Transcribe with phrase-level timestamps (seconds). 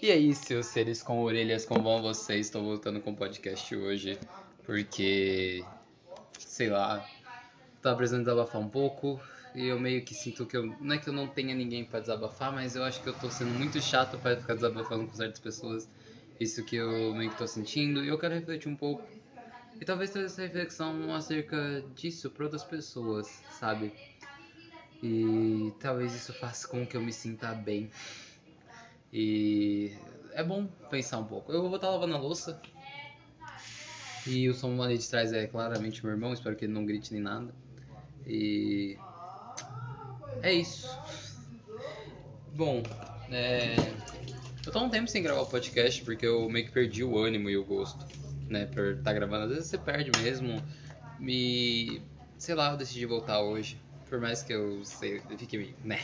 [0.00, 2.46] E aí, seus seres com orelhas, como vão vocês?
[2.46, 4.16] Estou voltando com o podcast hoje
[4.64, 5.64] porque,
[6.38, 7.04] sei lá,
[7.82, 9.20] tava precisando desabafar um pouco
[9.56, 10.66] e eu meio que sinto que eu.
[10.80, 13.28] Não é que eu não tenha ninguém para desabafar, mas eu acho que eu tô
[13.28, 15.88] sendo muito chato para ficar desabafando com certas pessoas.
[16.38, 19.02] Isso que eu meio que tô sentindo e eu quero refletir um pouco.
[19.80, 23.26] E talvez trazer essa reflexão acerca disso para outras pessoas,
[23.58, 23.92] sabe?
[25.02, 27.90] E talvez isso faça com que eu me sinta bem.
[29.12, 29.92] E
[30.32, 31.52] é bom pensar um pouco.
[31.52, 32.60] Eu vou estar lavando a louça.
[34.26, 37.12] E o som ali de trás é claramente meu irmão, espero que ele não grite
[37.12, 37.54] nem nada.
[38.26, 38.98] E
[40.42, 40.88] é isso.
[42.54, 42.82] Bom,
[43.30, 43.74] é...
[44.66, 47.48] eu tô um tempo sem gravar o podcast porque eu meio que perdi o ânimo
[47.48, 48.04] e o gosto,
[48.48, 49.44] né, por estar tá gravando.
[49.44, 50.62] Às vezes você perde mesmo.
[51.18, 52.02] Me,
[52.36, 53.80] sei lá, eu decidi voltar hoje.
[54.08, 56.00] Por mais que eu sei, fique meio, né.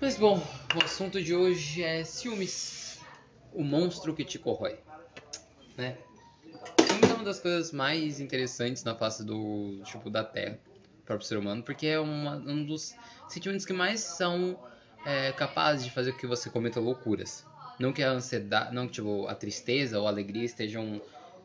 [0.00, 0.42] Mas bom,
[0.74, 3.00] o assunto de hoje é ciúmes.
[3.52, 4.78] O monstro que te corrói,
[5.76, 5.98] né?
[6.88, 10.58] Ciúmes é uma das coisas mais interessantes na face do, tipo, da Terra,
[11.04, 12.94] para o ser humano, porque é uma, um dos
[13.28, 14.56] sentimentos que mais são
[15.04, 17.44] é, capazes de fazer com que você cometa loucuras.
[17.78, 20.98] Não que a ansiedade, não que tipo, a tristeza ou a alegria estejam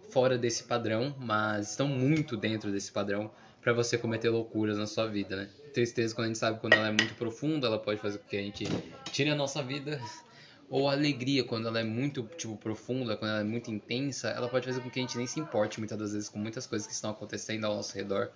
[0.10, 3.30] fora desse padrão, mas estão muito dentro desse padrão
[3.66, 5.50] para você cometer loucuras na sua vida, né?
[5.74, 8.38] Tristeza, quando a gente sabe quando ela é muito profunda, ela pode fazer com que
[8.38, 8.64] a gente
[9.12, 10.00] tire a nossa vida.
[10.70, 14.68] Ou alegria, quando ela é muito, tipo, profunda, quando ela é muito intensa, ela pode
[14.68, 16.94] fazer com que a gente nem se importe muitas das vezes com muitas coisas que
[16.94, 18.30] estão acontecendo ao nosso redor.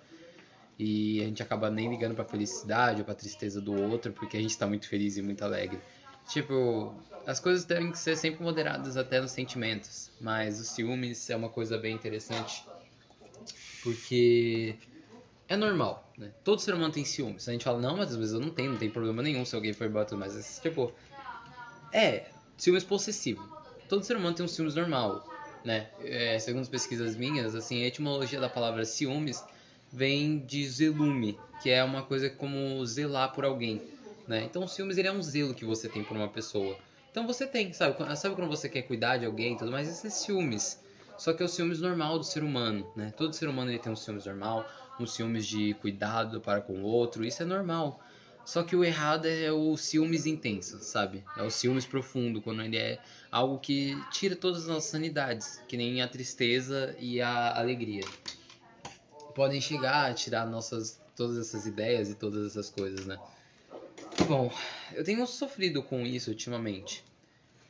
[0.76, 4.40] E a gente acaba nem ligando pra felicidade ou pra tristeza do outro, porque a
[4.40, 5.80] gente tá muito feliz e muito alegre.
[6.28, 6.92] Tipo,
[7.24, 11.78] as coisas devem ser sempre moderadas até nos sentimentos, mas os ciúmes é uma coisa
[11.78, 12.64] bem interessante,
[13.82, 14.76] porque
[15.50, 16.30] é normal, né?
[16.44, 17.48] Todo ser humano tem ciúmes.
[17.48, 19.56] A gente fala, não, mas às vezes eu não tenho, não tem problema nenhum se
[19.56, 20.92] alguém for bater, mas tipo,
[21.92, 22.26] é,
[22.56, 23.42] ciúmes possessivo.
[23.88, 25.28] Todo ser humano tem um ciúmes normal,
[25.64, 25.88] né?
[26.04, 29.44] É, segundo as pesquisas minhas, assim, a etimologia da palavra ciúmes
[29.92, 33.82] vem de zelume, que é uma coisa como zelar por alguém,
[34.28, 34.44] né?
[34.44, 36.78] Então, o ciúmes ele é um zelo que você tem por uma pessoa.
[37.10, 37.96] Então, você tem, sabe?
[38.16, 39.88] Sabe quando você quer cuidar de alguém e tudo mais?
[39.88, 40.78] Isso é ciúmes.
[41.18, 43.12] Só que é o ciúmes normal do ser humano, né?
[43.16, 44.64] Todo ser humano ele tem um ciúmes normal
[45.02, 48.00] uns ciúmes de cuidado para com o outro, isso é normal.
[48.44, 51.22] Só que o errado é o ciúmes intenso, sabe?
[51.36, 52.98] É o ciúmes profundo, quando ele é
[53.30, 58.04] algo que tira todas as nossas sanidades, que nem a tristeza e a alegria.
[59.34, 63.18] Podem chegar a tirar nossas todas essas ideias e todas essas coisas, né?
[64.26, 64.52] Bom,
[64.94, 67.04] eu tenho sofrido com isso ultimamente.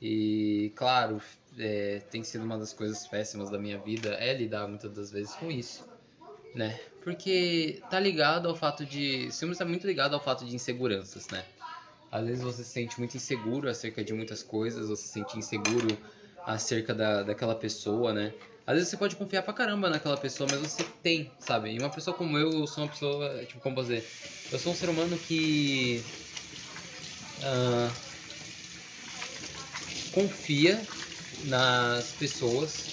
[0.00, 1.20] E, claro,
[1.58, 5.34] é, tem sido uma das coisas péssimas da minha vida é lidar muitas das vezes
[5.34, 5.89] com isso
[6.54, 6.78] né?
[7.00, 9.30] Porque tá ligado ao fato de.
[9.32, 11.46] Ciúmes tá muito ligado ao fato de inseguranças, né?
[12.10, 16.02] Às vezes você se sente muito inseguro acerca de muitas coisas, você se sente inseguro
[16.44, 18.34] acerca da, daquela pessoa, né?
[18.66, 21.72] Às vezes você pode confiar pra caramba naquela pessoa, mas você tem, sabe?
[21.72, 24.10] E uma pessoa como eu, eu sou uma pessoa, tipo, como dizer?
[24.50, 26.12] Eu sou um ser humano que.
[27.38, 27.94] Uh,
[30.10, 30.88] confia
[31.42, 32.92] nas pessoas,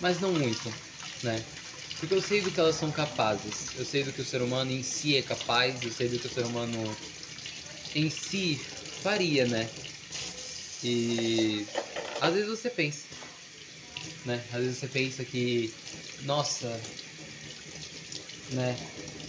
[0.00, 0.74] mas não muito,
[1.22, 1.55] né?
[1.98, 3.74] Porque eu sei do que elas são capazes.
[3.74, 5.82] Eu sei do que o ser humano em si é capaz.
[5.82, 6.96] Eu sei do que o ser humano
[7.94, 8.56] em si
[9.02, 9.70] faria, né?
[10.82, 11.66] E
[12.20, 13.08] às vezes você pensa,
[14.24, 14.46] né?
[14.50, 15.74] Às vezes você pensa que,
[16.20, 16.82] nossa,
[18.48, 18.78] né?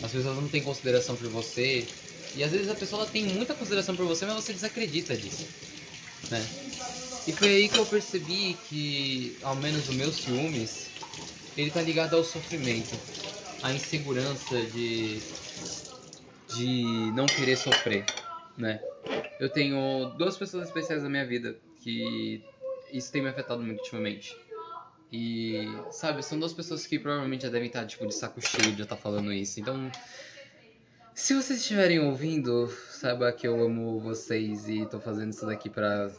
[0.01, 1.87] As pessoas não têm consideração por você.
[2.35, 5.47] E às vezes a pessoa tem muita consideração por você, mas você desacredita disso,
[6.29, 6.49] né?
[7.27, 10.86] E foi aí que eu percebi que, ao menos o meu ciúmes,
[11.57, 12.95] ele tá ligado ao sofrimento,
[13.63, 15.19] à insegurança de
[16.55, 18.05] de não querer sofrer,
[18.57, 18.79] né?
[19.39, 22.41] Eu tenho duas pessoas especiais na minha vida que
[22.91, 24.35] isso tem me afetado muito ultimamente.
[25.11, 28.81] E, sabe, são duas pessoas que provavelmente já devem estar, tipo, de saco cheio de
[28.81, 29.59] estar falando isso.
[29.59, 29.89] Então,
[31.13, 36.11] se vocês estiverem ouvindo, saiba que eu amo vocês e tô fazendo isso daqui pra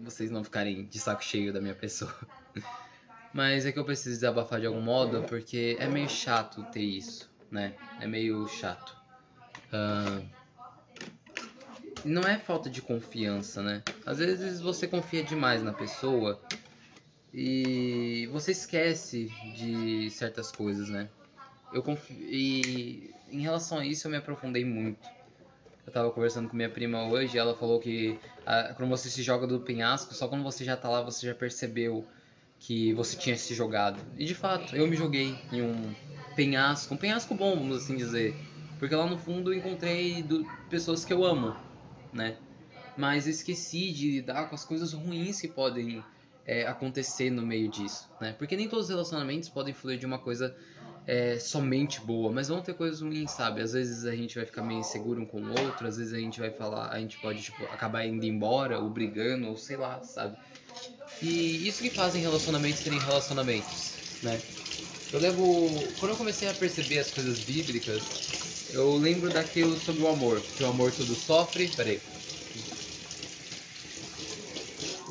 [0.00, 2.14] vocês não ficarem de saco cheio da minha pessoa.
[3.32, 7.30] Mas é que eu preciso desabafar de algum modo porque é meio chato ter isso,
[7.50, 7.74] né?
[7.98, 8.94] É meio chato.
[9.72, 10.28] Uh,
[12.04, 13.82] não é falta de confiança, né?
[14.04, 16.42] Às vezes você confia demais na pessoa
[17.32, 21.08] e você esquece de certas coisas, né?
[21.72, 25.08] Eu confio, e em relação a isso eu me aprofundei muito.
[25.86, 29.22] Eu tava conversando com minha prima hoje e ela falou que ah, quando você se
[29.22, 32.06] joga do penhasco, só quando você já tá lá você já percebeu
[32.66, 34.00] que você tinha se jogado.
[34.16, 35.94] E de fato, eu me joguei em um
[36.34, 38.34] penhasco, um penhasco bom, vamos assim dizer.
[38.78, 41.54] Porque lá no fundo eu encontrei do, pessoas que eu amo,
[42.12, 42.36] né?
[42.96, 46.04] mas esqueci de lidar com as coisas ruins que podem
[46.46, 48.32] é, acontecer no meio disso, né?
[48.32, 50.54] Porque nem todos os relacionamentos podem fluir de uma coisa
[51.06, 53.60] é, somente boa, mas vão ter coisas ruins, sabe?
[53.62, 56.18] Às vezes a gente vai ficar meio inseguro um com o outro, às vezes a
[56.18, 60.02] gente vai falar, a gente pode tipo, acabar indo embora, ou brigando, ou sei lá,
[60.02, 60.36] sabe?
[61.20, 64.44] E isso que fazem relacionamentos serem relacionamentos, né?
[65.12, 65.94] Eu levo.
[65.98, 68.18] Quando eu comecei a perceber as coisas bíblicas,
[68.68, 70.52] eu lembro daquilo sobre o amor.
[70.54, 71.68] Que o amor tudo sofre.
[71.76, 72.11] Peraí.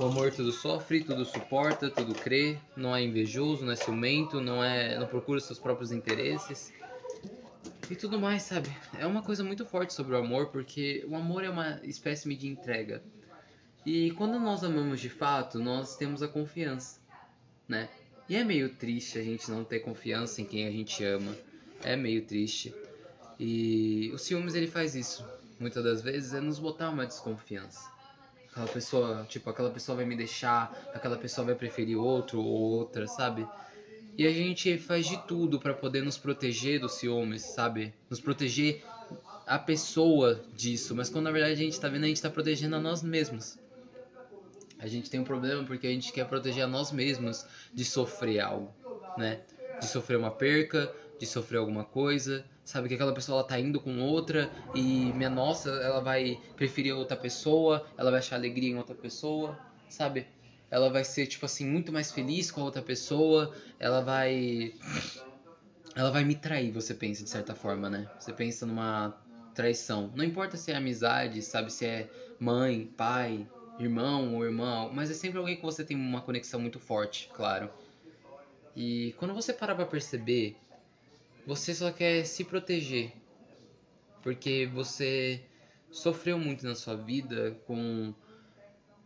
[0.02, 4.64] O amor tudo sofre, tudo suporta, tudo crê, não é invejoso, não é ciumento, não
[4.64, 6.74] é, não procura seus próprios interesses
[7.88, 8.76] e tudo mais, sabe?
[8.98, 12.48] É uma coisa muito forte sobre o amor, porque o amor é uma espécie de
[12.48, 13.04] entrega.
[13.86, 17.00] E quando nós amamos de fato, nós temos a confiança,
[17.68, 17.88] né?
[18.28, 21.38] E é meio triste a gente não ter confiança em quem a gente ama.
[21.84, 22.74] É meio triste.
[23.40, 25.24] E o ciúmes ele faz isso.
[25.60, 28.01] Muitas das vezes é nos botar uma desconfiança
[28.52, 33.08] aquela pessoa, tipo, aquela pessoa vai me deixar, aquela pessoa vai preferir outro ou outra,
[33.08, 33.48] sabe?
[34.18, 37.94] E a gente faz de tudo para poder nos proteger dos ciúmes, sabe?
[38.10, 38.84] Nos proteger
[39.48, 42.76] a pessoa disso, mas quando na verdade a gente tá vendo, a gente tá protegendo
[42.76, 43.58] a nós mesmos.
[44.78, 48.40] A gente tem um problema porque a gente quer proteger a nós mesmos de sofrer
[48.40, 48.74] algo,
[49.18, 49.42] né?
[49.80, 53.80] De sofrer uma perca, de sofrer alguma coisa, sabe que aquela pessoa ela tá indo
[53.80, 58.78] com outra e minha nossa, ela vai preferir outra pessoa, ela vai achar alegria em
[58.78, 60.28] outra pessoa, sabe?
[60.70, 64.74] Ela vai ser tipo assim muito mais feliz com a outra pessoa, ela vai
[65.96, 68.10] ela vai me trair, você pensa de certa forma, né?
[68.20, 69.14] Você pensa numa
[69.54, 70.12] traição.
[70.16, 72.10] Não importa se é amizade, sabe se é
[72.40, 73.48] mãe, pai,
[73.78, 77.70] irmão ou irmã, mas é sempre alguém que você tem uma conexão muito forte, claro.
[78.76, 80.58] E quando você parar para perceber
[81.46, 83.14] você só quer se proteger.
[84.22, 85.44] Porque você
[85.90, 88.14] sofreu muito na sua vida com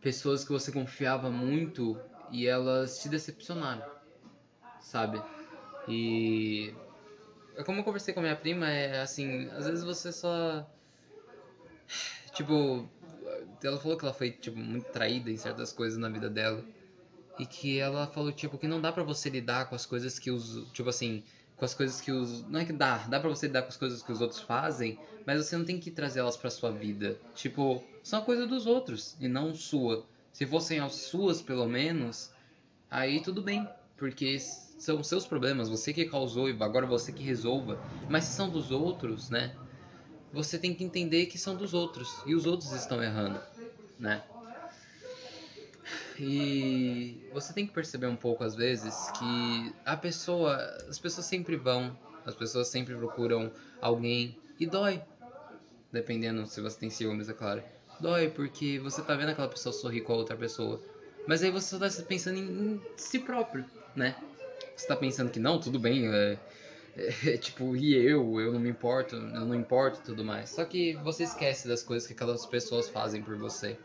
[0.00, 1.98] pessoas que você confiava muito
[2.30, 3.84] e elas te decepcionaram,
[4.80, 5.22] sabe?
[5.88, 6.72] E
[7.56, 10.64] é como eu conversei com a minha prima, é assim, às vezes você só
[12.32, 12.88] tipo,
[13.62, 16.62] ela falou que ela foi tipo muito traída em certas coisas na vida dela
[17.38, 20.30] e que ela falou tipo que não dá para você lidar com as coisas que
[20.30, 21.24] os tipo assim,
[21.56, 22.42] com as coisas que os.
[22.48, 24.98] Não é que dá, dá pra você lidar com as coisas que os outros fazem,
[25.24, 27.18] mas você não tem que trazer elas pra sua vida.
[27.34, 30.04] Tipo, são coisa dos outros e não sua.
[30.32, 32.30] Se fossem as suas, pelo menos,
[32.90, 33.66] aí tudo bem,
[33.96, 37.80] porque são seus problemas, você que causou e agora você que resolva.
[38.08, 39.54] Mas se são dos outros, né?
[40.32, 43.40] Você tem que entender que são dos outros e os outros estão errando,
[43.98, 44.22] né?
[46.18, 50.56] E você tem que perceber um pouco às vezes que a pessoa,
[50.88, 55.02] as pessoas sempre vão, as pessoas sempre procuram alguém e dói.
[55.92, 57.62] Dependendo se você tem ciúmes, é claro.
[58.00, 60.80] Dói porque você tá vendo aquela pessoa sorrir com a outra pessoa.
[61.26, 64.16] Mas aí você só tá pensando em, si próprio, né?
[64.76, 66.38] Você tá pensando que não, tudo bem, é,
[66.96, 70.50] é, é, tipo, e eu, eu não me importo, eu não importo tudo mais.
[70.50, 73.78] Só que você esquece das coisas que aquelas pessoas fazem por você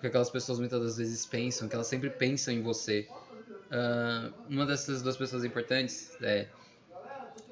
[0.00, 3.06] que aquelas pessoas muitas das vezes pensam, que elas sempre pensam em você.
[3.70, 6.48] Uh, uma dessas duas pessoas importantes é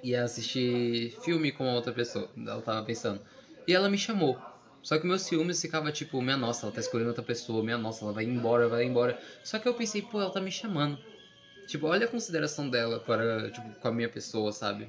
[0.02, 3.20] ia assistir filme com outra pessoa, ela tava pensando.
[3.66, 4.38] E ela me chamou.
[4.82, 8.04] Só que meu ciúmes ficava tipo, minha nossa, ela tá escolhendo outra pessoa, minha nossa,
[8.04, 9.20] ela vai embora, vai embora.
[9.44, 10.98] Só que eu pensei, pô, ela tá me chamando.
[11.66, 14.88] Tipo, olha a consideração dela para, tipo, com a minha pessoa, sabe?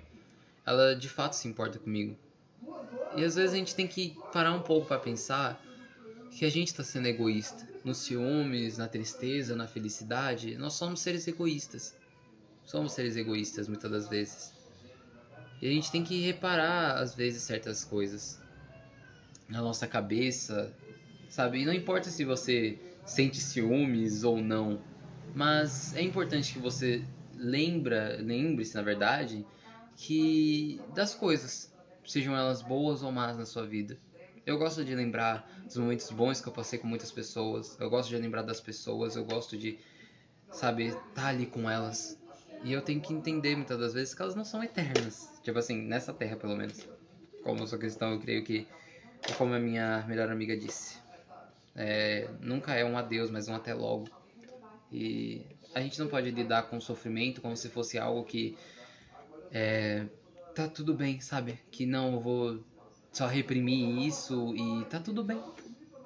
[0.65, 2.15] Ela de fato se importa comigo.
[3.15, 5.61] E às vezes a gente tem que parar um pouco para pensar
[6.31, 7.67] que a gente está sendo egoísta.
[7.83, 11.95] Nos ciúmes, na tristeza, na felicidade, nós somos seres egoístas.
[12.65, 14.53] Somos seres egoístas muitas das vezes.
[15.61, 18.39] E a gente tem que reparar, às vezes, certas coisas
[19.47, 20.73] na nossa cabeça,
[21.27, 21.61] sabe?
[21.61, 24.79] E não importa se você sente ciúmes ou não,
[25.33, 27.03] mas é importante que você
[27.35, 29.45] lembra, lembre-se, na verdade,
[29.95, 31.73] que das coisas,
[32.05, 33.97] sejam elas boas ou más na sua vida.
[34.49, 37.77] Eu gosto de lembrar dos momentos bons que eu passei com muitas pessoas.
[37.79, 39.15] Eu gosto de lembrar das pessoas.
[39.15, 39.77] Eu gosto de,
[40.51, 42.17] sabe, estar tá ali com elas.
[42.63, 45.29] E eu tenho que entender muitas das vezes que elas não são eternas.
[45.43, 46.89] Tipo assim, nessa terra pelo menos.
[47.43, 48.67] Como eu sou cristão, eu creio que,
[49.37, 50.97] como a minha melhor amiga disse,
[51.75, 54.09] é, nunca é um adeus, mas um até logo.
[54.91, 58.57] E a gente não pode lidar com o sofrimento como se fosse algo que
[59.51, 60.07] é,
[60.55, 61.59] tá tudo bem, sabe?
[61.69, 62.63] Que não, eu vou
[63.11, 65.41] só reprimir isso e tá tudo bem.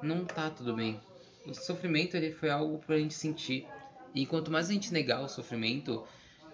[0.02, 1.00] Não tá tudo bem.
[1.46, 3.68] O sofrimento ele foi algo pra gente sentir.
[4.16, 6.06] E quanto mais a gente negar o sofrimento,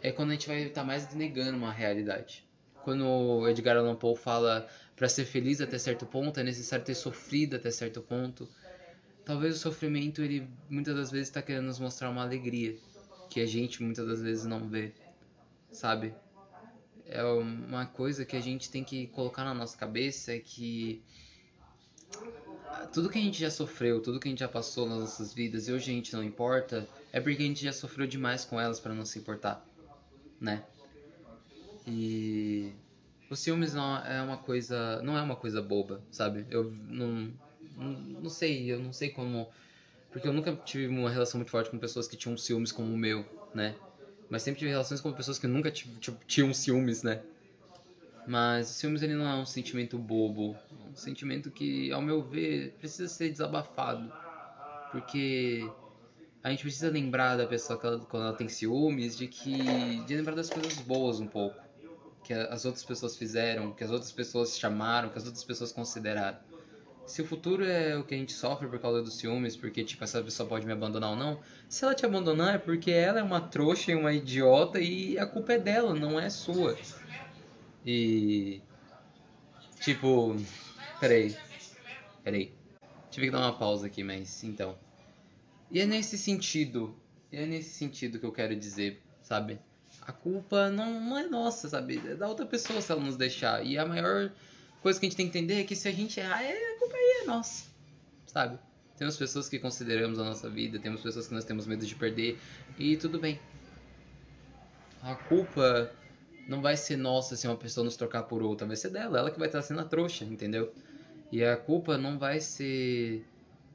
[0.01, 2.43] é quando a gente vai estar tá mais negando uma realidade.
[2.83, 6.95] Quando o Edgar Allan Poe fala para ser feliz até certo ponto é necessário ter
[6.95, 8.49] sofrido até certo ponto.
[9.23, 12.75] talvez o sofrimento ele muitas das vezes está querendo nos mostrar uma alegria
[13.29, 14.91] que a gente muitas das vezes não vê,
[15.71, 16.13] sabe?
[17.09, 21.01] É uma coisa que a gente tem que colocar na nossa cabeça é que
[22.93, 25.67] tudo que a gente já sofreu, tudo que a gente já passou nas nossas vidas
[25.67, 28.79] e hoje a gente não importa, é porque a gente já sofreu demais com elas
[28.79, 29.65] para não se importar,
[30.39, 30.63] né?
[31.87, 32.71] E
[33.29, 36.45] os ciúmes não é uma coisa, não é uma coisa boba, sabe?
[36.49, 37.31] Eu não,
[37.75, 39.49] não, não sei, eu não sei como,
[40.11, 42.97] porque eu nunca tive uma relação muito forte com pessoas que tinham ciúmes como o
[42.97, 43.75] meu, né?
[44.29, 47.21] Mas sempre tive relações com pessoas que nunca tinham ciúmes, né?
[48.27, 50.55] Mas o ciúmes ele não é um sentimento bobo,
[50.85, 54.11] é um sentimento que, ao meu ver, precisa ser desabafado.
[54.91, 55.67] Porque
[56.43, 60.35] a gente precisa lembrar da pessoa ela, quando ela tem ciúmes, de que de lembrar
[60.35, 61.59] das coisas boas um pouco,
[62.23, 66.37] que as outras pessoas fizeram, que as outras pessoas chamaram, que as outras pessoas consideraram.
[67.09, 70.03] Se o futuro é o que a gente sofre por causa dos ciúmes, porque tipo
[70.03, 73.23] essa pessoa pode me abandonar ou não, se ela te abandonar é porque ela é
[73.23, 76.77] uma trouxa e uma idiota e a culpa é dela, não é sua.
[77.83, 78.61] E.
[79.81, 80.35] Tipo.
[80.99, 81.35] Peraí.
[82.23, 82.53] Peraí.
[83.09, 84.77] Tive que dar uma pausa aqui, mas então.
[85.71, 86.95] E é nesse sentido.
[87.31, 89.59] É nesse sentido que eu quero dizer, sabe?
[90.03, 91.99] A culpa não, não é nossa, sabe?
[92.05, 93.65] É da outra pessoa se ela nos deixar.
[93.65, 94.31] E a maior
[94.81, 96.77] coisa que a gente tem que entender é que se a gente errar, é,
[97.19, 97.65] é nossa,
[98.25, 98.59] sabe?
[98.97, 102.37] Temos pessoas que consideramos a nossa vida, temos pessoas que nós temos medo de perder,
[102.77, 103.39] e tudo bem.
[105.01, 105.89] A culpa
[106.49, 109.31] não vai ser nossa se uma pessoa nos trocar por outra, vai ser dela, ela
[109.31, 110.73] que vai estar sendo a trouxa, entendeu?
[111.31, 113.25] E a culpa não vai ser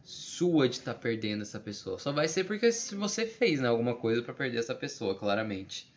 [0.03, 4.21] sua de estar perdendo essa pessoa, só vai ser porque você fez né, alguma coisa
[4.21, 5.91] para perder essa pessoa, claramente.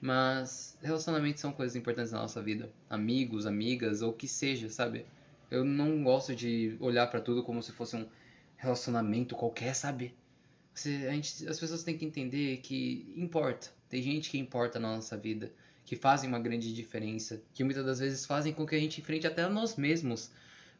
[0.00, 5.06] Mas relacionamentos são coisas importantes na nossa vida, amigos, amigas ou o que seja, sabe?
[5.54, 8.06] Eu não gosto de olhar para tudo como se fosse um
[8.56, 10.14] relacionamento qualquer, sabe?
[10.74, 13.68] Você, a gente, as pessoas têm que entender que importa.
[13.88, 15.52] Tem gente que importa na nossa vida
[15.84, 19.26] que fazem uma grande diferença, que muitas das vezes fazem com que a gente enfrente
[19.26, 20.30] até nós mesmos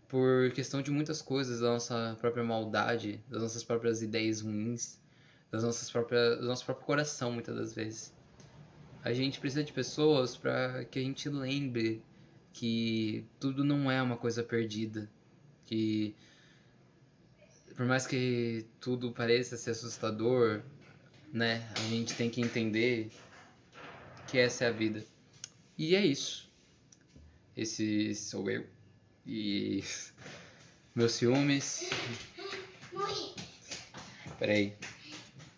[0.09, 4.99] por questão de muitas coisas, da nossa própria maldade, das nossas próprias ideias ruins,
[5.51, 8.13] das nossas próprias, do nosso próprio coração, muitas das vezes.
[9.05, 12.03] A gente precisa de pessoas para que a gente lembre
[12.55, 15.11] que tudo não é uma coisa perdida,
[15.67, 16.15] que
[17.77, 20.63] por mais que tudo pareça ser assustador,
[21.33, 23.11] né, a gente tem que entender
[24.29, 25.05] que essa é a vida.
[25.77, 26.49] E é isso.
[27.57, 28.65] Esse sou eu.
[29.27, 29.83] E
[30.95, 31.91] meus ciúmes.
[34.39, 34.77] Peraí.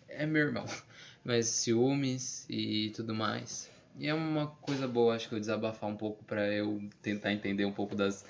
[0.09, 0.65] É meu irmão.
[1.23, 3.69] Mas ciúmes e tudo mais.
[3.97, 7.65] E é uma coisa boa, acho que eu desabafar um pouco para eu tentar entender
[7.65, 8.25] um pouco das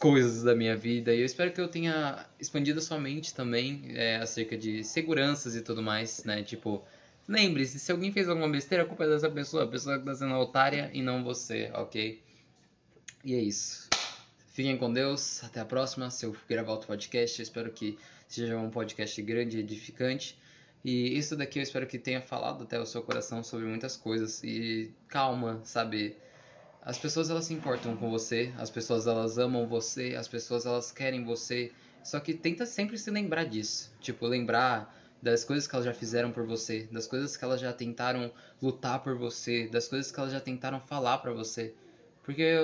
[0.00, 1.14] coisas da minha vida.
[1.14, 5.54] E eu espero que eu tenha expandido a sua mente também é, acerca de seguranças
[5.54, 6.42] e tudo mais, né?
[6.42, 6.84] Tipo,
[7.26, 9.64] Lembre-se, se alguém fez alguma besteira, a culpa é dessa pessoa.
[9.64, 12.22] A pessoa que está sendo otária e não você, ok?
[13.24, 13.88] E é isso.
[14.52, 15.42] Fiquem com Deus.
[15.42, 16.10] Até a próxima.
[16.10, 20.38] Se eu gravar outro podcast, eu espero que seja um podcast grande e edificante.
[20.84, 24.42] E isso daqui eu espero que tenha falado até o seu coração sobre muitas coisas.
[24.44, 26.16] E calma, sabe?
[26.82, 30.92] As pessoas elas se importam com você, as pessoas elas amam você, as pessoas elas
[30.92, 31.72] querem você.
[32.02, 33.90] Só que tenta sempre se lembrar disso.
[33.98, 37.72] Tipo, lembrar das coisas que elas já fizeram por você, das coisas que elas já
[37.72, 41.72] tentaram lutar por você, das coisas que elas já tentaram falar para você.
[42.22, 42.58] Porque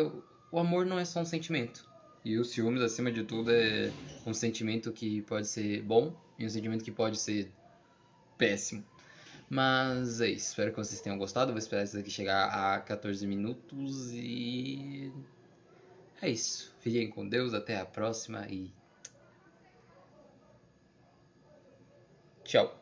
[0.53, 1.89] o amor não é só um sentimento.
[2.23, 3.91] E o ciúmes, acima de tudo, é
[4.27, 7.51] um sentimento que pode ser bom e um sentimento que pode ser
[8.41, 8.83] péssimo.
[9.49, 10.49] Mas é isso.
[10.49, 11.53] Espero que vocês tenham gostado.
[11.53, 15.13] Vou esperar isso aqui chegar a 14 minutos e.
[16.23, 16.75] É isso.
[16.81, 17.53] Fiquem com Deus.
[17.53, 18.73] Até a próxima e
[22.45, 22.80] Tchau.